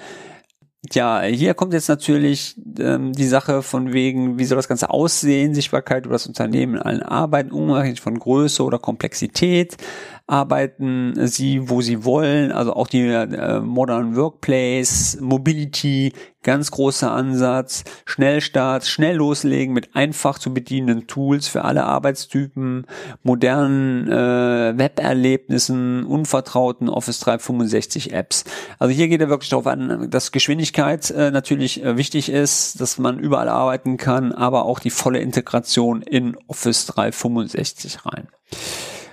[0.92, 5.54] Ja, hier kommt jetzt natürlich ähm, die Sache von wegen, wie soll das Ganze aussehen,
[5.54, 9.76] Sichtbarkeit über das Unternehmen in allen Arbeiten, unabhängig von Größe oder Komplexität
[10.26, 16.12] arbeiten sie, wo sie wollen, also auch die äh, Modern Workplace, Mobility,
[16.42, 22.86] ganz großer Ansatz, Schnellstart, schnell loslegen mit einfach zu bedienenden Tools für alle Arbeitstypen,
[23.22, 28.44] modernen äh, Weberlebnissen, unvertrauten Office 365 Apps.
[28.80, 32.98] Also hier geht er wirklich darauf an, dass Geschwindigkeit äh, natürlich äh, wichtig ist, dass
[32.98, 38.26] man überall arbeiten kann, aber auch die volle Integration in Office 365 rein.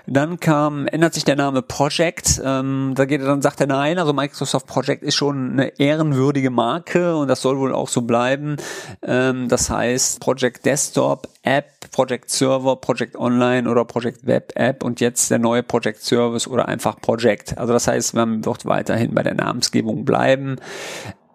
[0.06, 2.42] Dann kam, ändert sich der Name Project.
[2.44, 6.50] Ähm, da geht er dann, sagt er nein, also Microsoft Project ist schon eine ehrenwürdige
[6.50, 8.58] Marke und das soll wohl auch so bleiben.
[9.02, 15.00] Ähm, das heißt Project Desktop App, Project Server, Project Online oder Project Web App und
[15.00, 17.58] jetzt der neue Project Service oder einfach Project.
[17.58, 20.58] Also das heißt, man wird weiterhin bei der Namensgebung bleiben.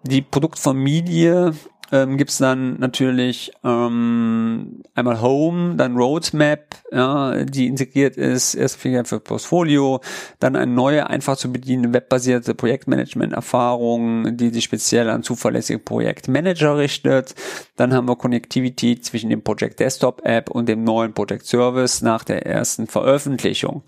[0.02, 1.54] Die Produktfamilie
[1.90, 8.78] ähm, gibt es dann natürlich ähm, einmal Home, dann Roadmap, ja, die integriert ist, erst
[8.78, 10.00] für Portfolio,
[10.38, 17.34] dann eine neue, einfach zu bedienende webbasierte Projektmanagement-Erfahrung, die sich speziell an zuverlässige Projektmanager richtet.
[17.76, 22.24] Dann haben wir Connectivity zwischen dem Project Desktop App und dem neuen Project Service nach
[22.24, 23.82] der ersten Veröffentlichung.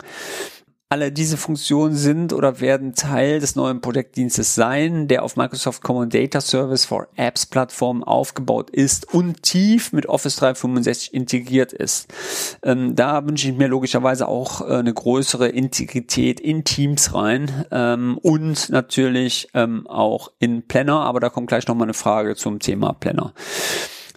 [0.91, 6.09] Alle diese Funktionen sind oder werden Teil des neuen Projektdienstes sein, der auf Microsoft Common
[6.09, 12.13] Data Service for Apps Plattform aufgebaut ist und tief mit Office 365 integriert ist.
[12.61, 18.17] Ähm, da wünsche ich mir logischerweise auch äh, eine größere Integrität in Teams rein ähm,
[18.17, 22.91] und natürlich ähm, auch in Planner, aber da kommt gleich nochmal eine Frage zum Thema
[22.91, 23.33] Planner.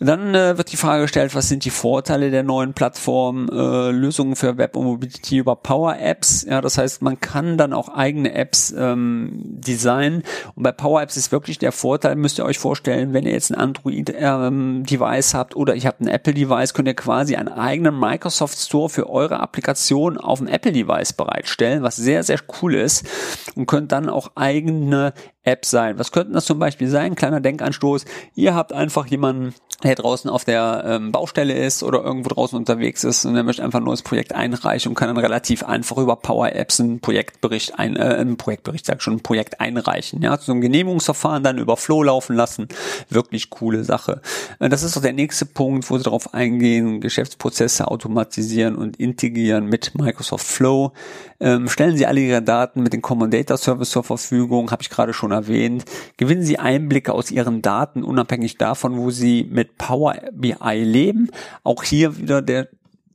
[0.01, 4.37] Dann äh, wird die Frage gestellt, was sind die Vorteile der neuen Plattform, äh, Lösungen
[4.37, 6.45] für Web und Mobility über Power Apps.
[6.49, 10.23] Ja, das heißt, man kann dann auch eigene Apps ähm, designen.
[10.55, 13.51] Und bei Power Apps ist wirklich der Vorteil, müsst ihr euch vorstellen, wenn ihr jetzt
[13.51, 18.59] ein Android-Device ähm, habt oder ich habe ein Apple-Device, könnt ihr quasi einen eigenen Microsoft
[18.59, 23.07] Store für eure Applikation auf dem Apple-Device bereitstellen, was sehr, sehr cool ist
[23.55, 25.13] und könnt dann auch eigene
[25.45, 25.99] Apps sein.
[25.99, 27.15] Was könnten das zum Beispiel sein?
[27.15, 28.05] Kleiner Denkanstoß.
[28.35, 33.05] Ihr habt einfach jemanden, der draußen auf der ähm, Baustelle ist oder irgendwo draußen unterwegs
[33.05, 36.17] ist und er möchte einfach ein neues Projekt einreichen und kann dann relativ einfach über
[36.17, 40.23] Power Apps einen Projektbericht ein, äh, einen Projektbericht, sag schon, ein Projekt einreichen.
[40.23, 42.69] Ja, so ein Genehmigungsverfahren dann über Flow laufen lassen.
[43.09, 44.21] Wirklich coole Sache.
[44.61, 49.67] Äh, das ist doch der nächste Punkt, wo sie darauf eingehen, Geschäftsprozesse automatisieren und integrieren
[49.67, 50.93] mit Microsoft Flow.
[51.41, 54.91] Ähm, stellen Sie alle Ihre Daten mit dem Common Data Service zur Verfügung, habe ich
[54.91, 55.85] gerade schon erwähnt.
[56.17, 61.31] Gewinnen Sie Einblicke aus Ihren Daten, unabhängig davon, wo Sie mit Power BI leben.
[61.63, 62.69] Auch hier wieder der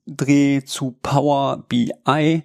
[0.06, 2.44] Dreh zu Power BI.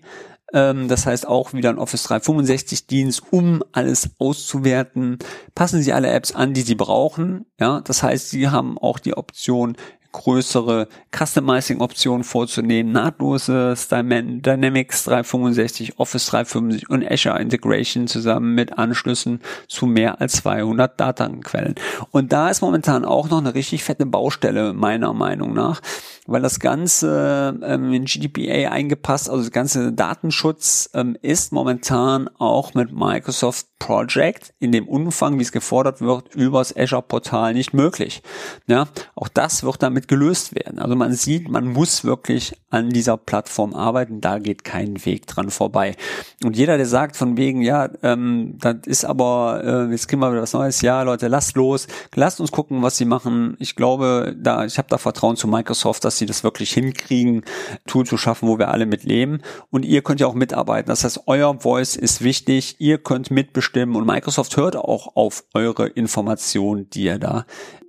[0.52, 5.18] Ähm, das heißt auch wieder ein Office 365 Dienst, um alles auszuwerten.
[5.54, 7.46] Passen Sie alle Apps an, die Sie brauchen.
[7.58, 9.76] Ja, das heißt, Sie haben auch die Option,
[10.14, 19.86] größere Customizing-Optionen vorzunehmen, nahtlose Dynamics 365, Office 365 und Azure Integration zusammen mit Anschlüssen zu
[19.86, 21.74] mehr als 200 Datenquellen.
[22.12, 25.80] Und da ist momentan auch noch eine richtig fette Baustelle meiner Meinung nach
[26.26, 32.74] weil das Ganze ähm, in GDPR eingepasst, also das ganze Datenschutz ähm, ist momentan auch
[32.74, 38.22] mit Microsoft Project in dem Umfang, wie es gefordert wird, übers Azure-Portal nicht möglich.
[38.66, 40.78] Ja, auch das wird damit gelöst werden.
[40.78, 45.50] Also man sieht, man muss wirklich an dieser Plattform arbeiten, da geht kein Weg dran
[45.50, 45.96] vorbei.
[46.42, 50.30] Und jeder, der sagt von wegen, ja, ähm, das ist aber, äh, jetzt kriegen wir
[50.30, 53.56] wieder was Neues, ja, Leute, lasst los, lasst uns gucken, was sie machen.
[53.58, 57.42] Ich glaube, da, ich habe da Vertrauen zu Microsoft, dass sie das wirklich hinkriegen,
[57.86, 59.40] Tool zu schaffen, wo wir alle mit leben.
[59.70, 60.88] Und ihr könnt ja auch mitarbeiten.
[60.88, 62.76] Das heißt, euer Voice ist wichtig.
[62.78, 67.46] Ihr könnt mitbestimmen und Microsoft hört auch auf eure Informationen, die ihr da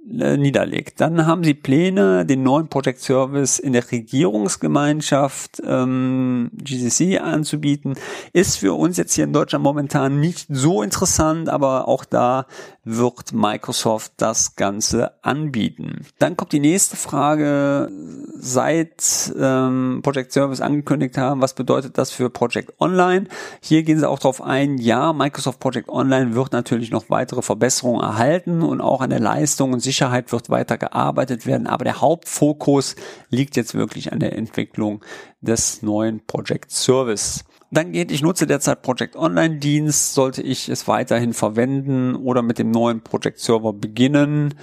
[0.08, 1.02] niederlegt.
[1.02, 7.96] Dann haben sie Pläne, den neuen Project Service in der Regierungsgemeinschaft ähm, GCC anzubieten.
[8.32, 12.46] Ist für uns jetzt hier in Deutschland momentan nicht so interessant, aber auch da
[12.84, 16.06] wird Microsoft das Ganze anbieten.
[16.20, 17.90] Dann kommt die nächste Frage.
[18.38, 23.26] Seit ähm, Project Service angekündigt haben, was bedeutet das für Project Online?
[23.62, 28.02] Hier gehen sie auch darauf ein, ja, Microsoft Project Online wird natürlich noch weitere Verbesserungen
[28.02, 32.96] erhalten und auch an der Leistung und Sicherheit wird weiter gearbeitet werden, aber der Hauptfokus
[33.30, 35.04] liegt jetzt wirklich an der Entwicklung
[35.42, 37.44] des neuen Project Service.
[37.72, 42.60] Dann geht, ich nutze derzeit Project Online Dienst, sollte ich es weiterhin verwenden oder mit
[42.60, 44.54] dem neuen Project Server beginnen,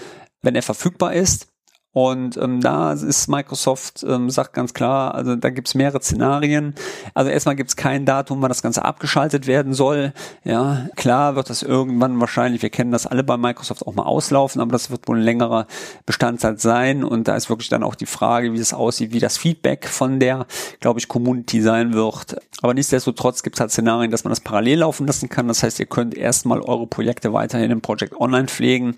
[0.40, 1.52] wenn er verfügbar ist.
[1.93, 6.75] Und ähm, da ist Microsoft, ähm, sagt ganz klar, also da gibt's mehrere Szenarien.
[7.13, 10.15] Also erstmal gibt's kein Datum, wann das Ganze abgeschaltet werden soll.
[10.43, 14.63] Ja, klar wird das irgendwann wahrscheinlich, wir kennen das alle bei Microsoft auch mal auslaufen,
[14.63, 15.67] aber das wird wohl ein längerer
[16.07, 17.05] Bestandteil sein.
[17.05, 20.19] Und da ist wirklich dann auch die Frage, wie das aussieht, wie das Feedback von
[20.19, 20.47] der,
[20.81, 22.37] glaube ich, Community sein wird.
[22.63, 25.47] Aber nichtsdestotrotz gibt's halt Szenarien, dass man das parallel laufen lassen kann.
[25.47, 28.97] Das heißt, ihr könnt erstmal eure Projekte weiterhin im Project Online pflegen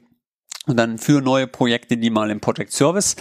[0.66, 3.16] und dann für neue Projekte, die mal im Project Service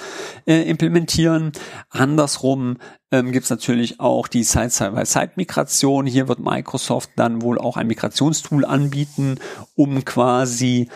[0.45, 1.51] äh, implementieren.
[1.89, 2.77] Andersrum
[3.11, 6.05] ähm, gibt es natürlich auch die Side-by-Side-Migration.
[6.05, 9.39] Hier wird Microsoft dann wohl auch ein Migrationstool anbieten,
[9.75, 10.87] um quasi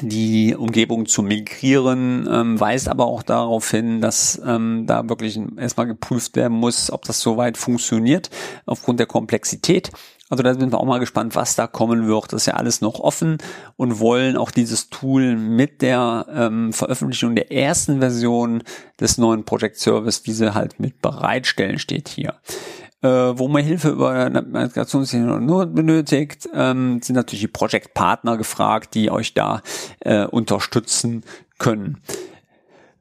[0.00, 5.86] die Umgebung zu migrieren, ähm, weist aber auch darauf hin, dass ähm, da wirklich erstmal
[5.86, 8.30] geprüft werden muss, ob das soweit funktioniert,
[8.64, 9.90] aufgrund der Komplexität.
[10.32, 12.32] Also da sind wir auch mal gespannt, was da kommen wird.
[12.32, 13.36] Das ist ja alles noch offen
[13.76, 18.62] und wollen auch dieses Tool mit der ähm, Veröffentlichung der ersten Version
[18.98, 22.36] des neuen Project Service diese halt mit bereitstellen, steht hier.
[23.02, 28.94] Äh, wo man Hilfe über Navigationssystem nur benötigt, ähm, sind natürlich die Project Partner gefragt,
[28.94, 29.60] die euch da
[30.00, 31.24] äh, unterstützen
[31.58, 31.98] können.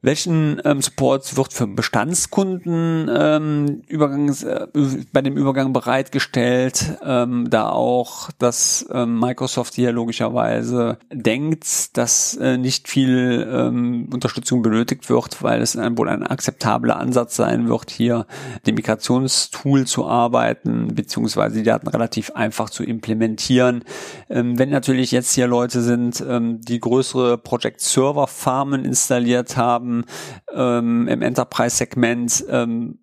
[0.01, 4.65] Welchen ähm, Support wird für Bestandskunden ähm, Übergangs, äh,
[5.13, 12.57] bei dem Übergang bereitgestellt, ähm, da auch, dass ähm, Microsoft hier logischerweise denkt, dass äh,
[12.57, 17.91] nicht viel ähm, Unterstützung benötigt wird, weil es ein, wohl ein akzeptabler Ansatz sein wird,
[17.91, 18.25] hier
[18.65, 23.83] dem Migrationstool zu arbeiten, beziehungsweise die Daten relativ einfach zu implementieren.
[24.29, 29.90] Ähm, wenn natürlich jetzt hier Leute sind, ähm, die größere Project Server Farmen installiert haben,
[29.91, 30.05] haben
[30.53, 32.99] ähm, im Enterprise-Segment ähm,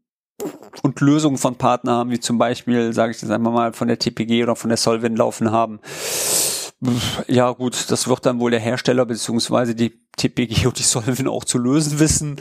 [0.82, 3.98] und Lösungen von Partnern haben, wie zum Beispiel, sage ich das einmal mal, von der
[3.98, 5.80] TPG oder von der Solvent laufen haben.
[7.26, 11.44] Ja gut, das wird dann wohl der Hersteller beziehungsweise die TPG und die Solvin auch
[11.44, 12.36] zu lösen wissen,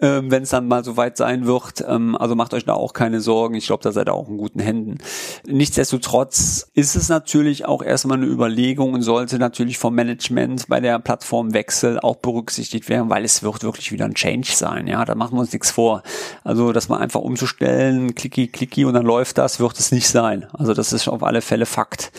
[0.00, 1.84] ähm, wenn es dann mal soweit sein wird.
[1.86, 3.54] Ähm, also macht euch da auch keine Sorgen.
[3.54, 4.98] Ich glaube, da seid ihr auch in guten Händen.
[5.46, 10.98] Nichtsdestotrotz ist es natürlich auch erstmal eine Überlegung und sollte natürlich vom Management bei der
[10.98, 14.86] Plattformwechsel auch berücksichtigt werden, weil es wird wirklich wieder ein Change sein.
[14.86, 16.02] Ja, da machen wir uns nichts vor.
[16.44, 20.46] Also, dass man einfach umzustellen, klicki, klicki und dann läuft das, wird es nicht sein.
[20.52, 22.12] Also, das ist auf alle Fälle Fakt.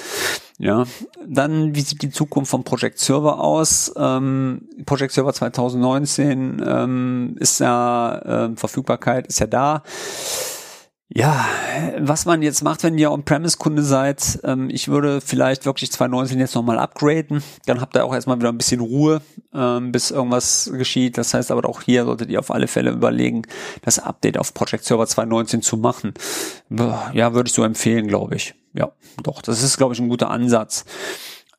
[0.60, 0.86] Ja,
[1.26, 3.92] dann, wie sieht die Zukunft von Project Server aus?
[3.98, 9.84] Ähm, Project Server 2019 ähm, ist ja, äh, Verfügbarkeit ist ja da.
[11.16, 11.46] Ja,
[12.00, 16.56] was man jetzt macht, wenn ihr On-Premise-Kunde seid, ähm, ich würde vielleicht wirklich 2019 jetzt
[16.56, 17.44] nochmal upgraden.
[17.68, 19.22] Dann habt ihr auch erstmal wieder ein bisschen Ruhe,
[19.54, 21.20] ähm, bis irgendwas geschieht.
[21.20, 23.44] Das heißt aber auch hier solltet ihr auf alle Fälle überlegen,
[23.84, 26.16] das Update auf Project Server 2019 zu machen.
[26.70, 28.56] Ja, würde ich so empfehlen, glaube ich.
[28.74, 30.84] Ja, doch, das ist, glaube ich, ein guter Ansatz.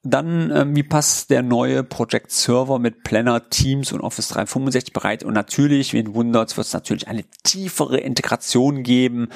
[0.07, 5.25] Dann, ähm, wie passt der neue Project Server mit Planner, Teams und Office 365 bereit?
[5.25, 9.29] Und natürlich, wen wundert, wird es natürlich eine tiefere Integration geben.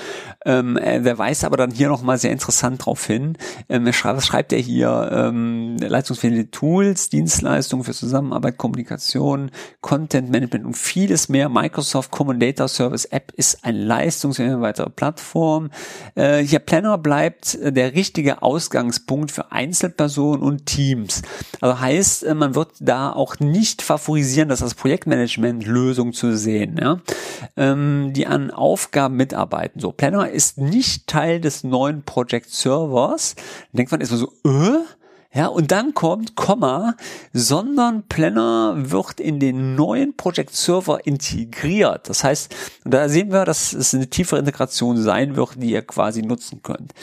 [0.44, 3.38] Ähm, äh, wer weiß aber dann hier nochmal sehr interessant drauf hin.
[3.70, 5.08] Ähm, schreibt, was schreibt er hier?
[5.10, 9.50] Ähm, leistungsfähige Tools, Dienstleistungen für Zusammenarbeit, Kommunikation,
[9.80, 11.48] Content Management und vieles mehr.
[11.48, 15.70] Microsoft Common Data Service App ist eine leistungsfähige weitere Plattform.
[16.14, 21.22] Äh, hier Planner bleibt äh, der richtige Ausgangspunkt für Einzelpersonen und Teams.
[21.60, 27.00] Also heißt, äh, man wird da auch nicht favorisieren, das als Projektmanagement-Lösung zu sehen, ja?
[27.56, 29.80] ähm, die an Aufgaben mitarbeiten.
[29.80, 33.36] So, Planner ist nicht Teil des neuen Project Servers.
[33.72, 34.84] Denkt man erstmal so, äh?
[35.34, 36.96] Ja, und dann kommt Komma,
[37.34, 42.08] sondern Planner wird in den neuen Project Server integriert.
[42.08, 46.22] Das heißt, da sehen wir, dass es eine tiefere Integration sein wird, die ihr quasi
[46.22, 46.94] nutzen könnt.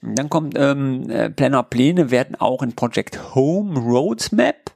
[0.00, 4.72] Und dann kommt ähm, äh, Planner Pläne werden auch in Project Home Roadmap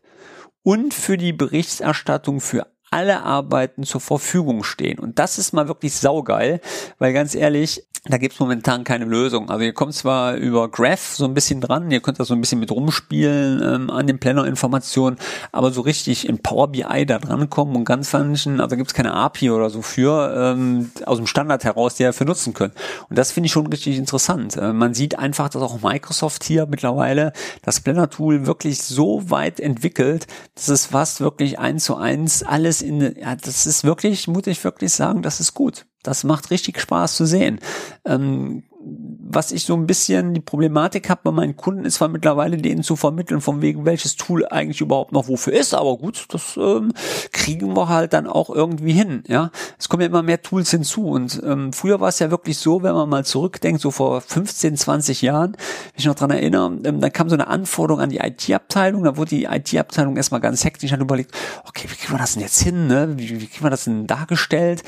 [0.63, 4.99] und für die Berichterstattung für alle Arbeiten zur Verfügung stehen.
[4.99, 6.61] Und das ist mal wirklich saugeil,
[6.99, 9.51] weil ganz ehrlich, da gibt's momentan keine Lösung.
[9.51, 12.41] Also ihr kommt zwar über Graph so ein bisschen dran, ihr könnt da so ein
[12.41, 15.17] bisschen mit rumspielen ähm, an den Planner-Informationen,
[15.53, 19.13] aber so richtig in Power BI da dran kommen und ganz manchen, also gibt's keine
[19.13, 22.75] API oder so für, ähm, aus dem Standard heraus, die ihr dafür nutzen könnt.
[23.09, 24.57] Und das finde ich schon richtig interessant.
[24.57, 30.27] Äh, man sieht einfach, dass auch Microsoft hier mittlerweile das Planner-Tool wirklich so weit entwickelt,
[30.55, 34.63] dass es fast wirklich eins zu eins alles in, ja, das ist wirklich, muss ich
[34.65, 35.87] wirklich sagen, das ist gut.
[36.03, 37.61] Das macht richtig Spaß zu sehen.
[38.05, 38.65] Ähm,
[39.31, 42.83] was ich so ein bisschen die Problematik habe bei meinen Kunden ist zwar mittlerweile denen
[42.83, 46.93] zu vermitteln, von wegen welches Tool eigentlich überhaupt noch wofür ist, aber gut, das ähm,
[47.33, 49.23] kriegen wir halt dann auch irgendwie hin.
[49.27, 52.59] Ja, es kommen ja immer mehr Tools hinzu und ähm, früher war es ja wirklich
[52.59, 56.79] so, wenn man mal zurückdenkt, so vor 15, 20 Jahren, wenn ich noch dran erinnere,
[56.85, 60.65] ähm, dann kam so eine Anforderung an die IT-Abteilung, da wurde die IT-Abteilung erstmal ganz
[60.65, 61.33] hektisch hat überlegt,
[61.67, 63.15] okay, wie kriegen wir das denn jetzt hin, ne?
[63.17, 64.83] Wie, wie kriegen wir das denn dargestellt?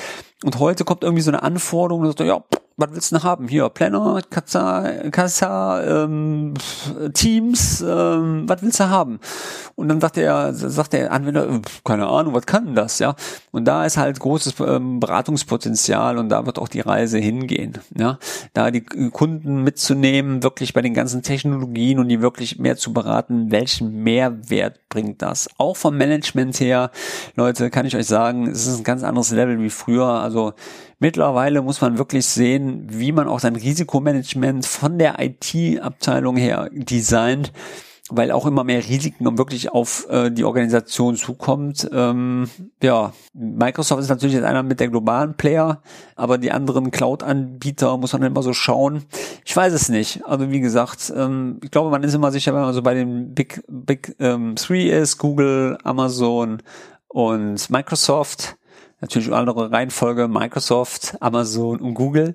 [0.45, 2.43] Und heute kommt irgendwie so eine Anforderung, und sagt, ja,
[2.81, 3.49] was willst du denn haben?
[3.49, 6.55] Hier, Planner, Kassa, Kassa ähm,
[7.13, 9.21] Teams, ähm, was willst du haben?
[9.77, 13.15] Und dann sagt der, sagt der Anwender, äh, keine Ahnung, was kann denn das, ja?
[13.51, 18.19] Und da ist halt großes ähm, Beratungspotenzial und da wird auch die Reise hingehen, ja?
[18.55, 23.51] Da die Kunden mitzunehmen, wirklich bei den ganzen Technologien und die wirklich mehr zu beraten,
[23.51, 25.49] welchen Mehrwert bringt das?
[25.59, 26.91] Auch vom Management her,
[27.37, 30.55] Leute, kann ich euch sagen, es ist ein ganz anderes Level wie früher, also
[31.03, 37.55] Mittlerweile muss man wirklich sehen, wie man auch sein Risikomanagement von der IT-Abteilung her designt,
[38.11, 41.89] weil auch immer mehr Risiken wirklich auf äh, die Organisation zukommt.
[41.91, 42.51] Ähm,
[42.83, 45.81] ja, Microsoft ist natürlich jetzt einer mit der globalen Player,
[46.17, 49.05] aber die anderen Cloud-Anbieter muss man immer so schauen.
[49.47, 50.27] Ich weiß es nicht.
[50.27, 53.35] Also wie gesagt, ähm, ich glaube, man ist immer sicher, wenn man so bei den
[53.35, 56.63] Big Big ähm, Three ist, Google, Amazon
[57.09, 58.59] und Microsoft
[59.01, 62.35] natürlich andere Reihenfolge Microsoft, Amazon und Google.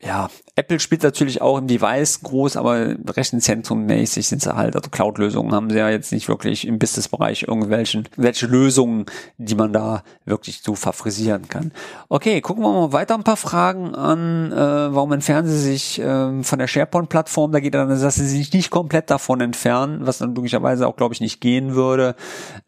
[0.00, 4.90] Ja, Apple spielt natürlich auch im Device groß, aber Rechenzentrum mäßig sind sie halt, also
[4.90, 9.06] Cloud-Lösungen haben sie ja jetzt nicht wirklich im Business-Bereich irgendwelchen, welche Lösungen,
[9.38, 11.72] die man da wirklich so favorisieren kann.
[12.08, 14.52] Okay, gucken wir mal weiter ein paar Fragen an.
[14.52, 17.52] Äh, warum entfernen sie sich äh, von der SharePoint-Plattform?
[17.52, 21.14] Da geht dann, dass sie sich nicht komplett davon entfernen, was dann logischerweise auch, glaube
[21.14, 22.14] ich, nicht gehen würde,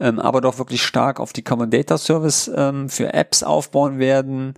[0.01, 4.55] ähm, aber doch wirklich stark auf die Common Data Service ähm, für Apps aufbauen werden.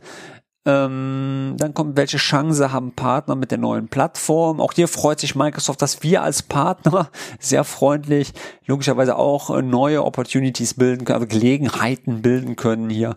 [0.67, 4.61] Ähm, dann kommt, welche Chance haben Partner mit der neuen Plattform?
[4.61, 8.35] Auch hier freut sich Microsoft, dass wir als Partner sehr freundlich
[8.67, 13.17] logischerweise auch äh, neue Opportunities bilden können, also Gelegenheiten bilden können, hier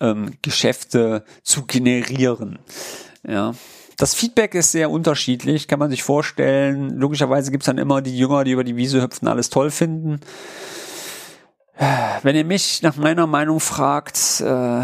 [0.00, 2.58] ähm, Geschäfte zu generieren.
[3.24, 3.54] Ja.
[3.96, 6.90] Das Feedback ist sehr unterschiedlich, kann man sich vorstellen.
[6.90, 10.20] Logischerweise gibt's dann immer die Jünger, die über die Wiese hüpfen, alles toll finden.
[12.22, 14.82] Wenn ihr mich nach meiner Meinung fragt, äh,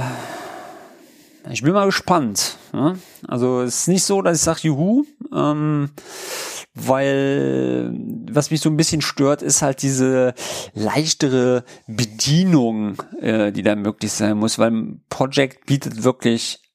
[1.51, 2.57] ich bin mal gespannt.
[2.73, 2.99] Ne?
[3.29, 5.91] Also es ist nicht so, dass ich sage, juhu, ähm,
[6.75, 7.93] weil
[8.31, 10.35] was mich so ein bisschen stört, ist halt diese
[10.75, 16.66] leichtere Bedienung, äh, die da möglich sein muss, weil Project bietet wirklich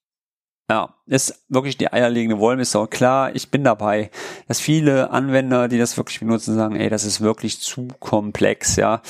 [0.71, 2.87] ja, ist wirklich die eierlegende Wollmilchsau.
[2.87, 4.09] Klar, ich bin dabei,
[4.47, 9.01] dass viele Anwender, die das wirklich benutzen, sagen, ey, das ist wirklich zu komplex, ja.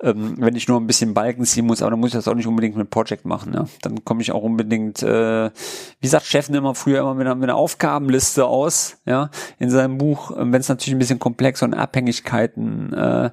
[0.00, 2.36] Ähm, wenn ich nur ein bisschen Balken ziehen muss, aber dann muss ich das auch
[2.36, 3.66] nicht unbedingt mit Project machen, ja.
[3.82, 5.50] Dann komme ich auch unbedingt, äh,
[5.98, 9.98] wie sagt Steffen immer früher immer mit einer, mit einer Aufgabenliste aus, ja, in seinem
[9.98, 13.30] Buch, wenn es natürlich ein bisschen komplex und Abhängigkeiten äh,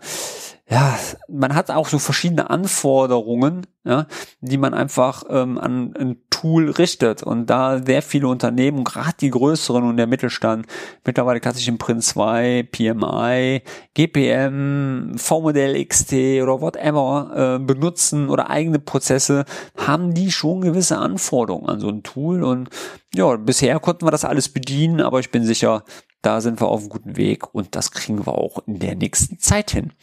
[0.68, 4.08] ja, man hat auch so verschiedene Anforderungen, ja,
[4.42, 7.24] die man einfach ähm, an ein Tool richtet.
[7.24, 10.68] Und da sehr viele Unternehmen, gerade die größeren und der Mittelstand,
[11.06, 13.62] mittlerweile klassisch im Print 2, PMI,
[13.94, 16.14] GPM, V-Modell XT
[16.44, 19.46] oder whatever äh, benutzen oder eigene Prozesse,
[19.78, 22.44] haben die schon gewisse Anforderungen an so ein Tool.
[22.44, 22.70] Und
[23.14, 25.84] ja, bisher konnten wir das alles bedienen, aber ich bin sicher,
[26.22, 29.40] da sind wir auf einem guten Weg und das kriegen wir auch in der nächsten
[29.40, 29.94] Zeit hin.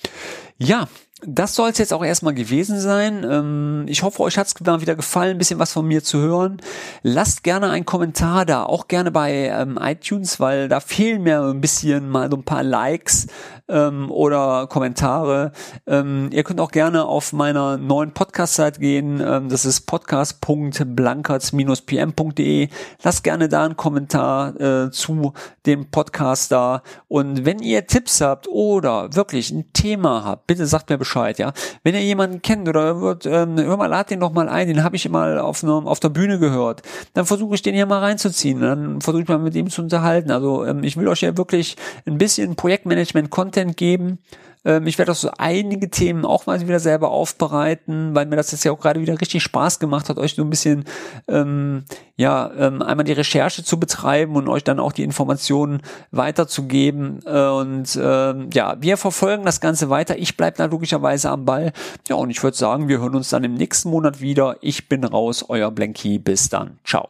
[0.56, 0.88] Ja,
[1.24, 3.24] das soll es jetzt auch erstmal gewesen sein.
[3.28, 6.18] Ähm, ich hoffe, euch hat es mal wieder gefallen, ein bisschen was von mir zu
[6.18, 6.60] hören.
[7.02, 11.60] Lasst gerne einen Kommentar da, auch gerne bei ähm, iTunes, weil da fehlen mir ein
[11.60, 13.28] bisschen mal so ein paar Likes
[13.68, 15.52] ähm, oder Kommentare.
[15.86, 19.22] Ähm, ihr könnt auch gerne auf meiner neuen Podcast-Seite gehen.
[19.24, 22.68] Ähm, das ist podcast.blankertz-pm.de.
[23.04, 25.34] Lasst gerne da einen Kommentar äh, zu
[25.66, 26.82] dem Podcast da.
[27.06, 31.52] Und wenn ihr Tipps habt oder wirklich ein Thema habt, bitte sagt mir Bescheid, ja.
[31.82, 34.84] Wenn ihr jemanden kennt oder wird, ähm, hör mal, lad den doch mal ein, den
[34.84, 36.82] habe ich mal auf, ne, auf der Bühne gehört.
[37.14, 38.60] Dann versuche ich den hier mal reinzuziehen.
[38.60, 40.30] Dann versuche ich mal mit ihm zu unterhalten.
[40.30, 44.18] Also ähm, ich will euch ja wirklich ein bisschen Projektmanagement-Content Content geben.
[44.64, 48.52] Ähm, ich werde auch so einige Themen auch mal wieder selber aufbereiten, weil mir das
[48.52, 50.84] jetzt ja auch gerade wieder richtig Spaß gemacht hat, euch so ein bisschen
[51.28, 51.84] ähm,
[52.16, 57.20] ja ähm, einmal die Recherche zu betreiben und euch dann auch die Informationen weiterzugeben.
[57.26, 60.18] Äh, und ähm, ja, wir verfolgen das Ganze weiter.
[60.18, 61.72] Ich bleibe da logischerweise am Ball.
[62.08, 64.56] Ja, und ich würde sagen, wir hören uns dann im nächsten Monat wieder.
[64.60, 66.18] Ich bin raus, euer Blanky.
[66.18, 66.78] Bis dann.
[66.84, 67.08] Ciao.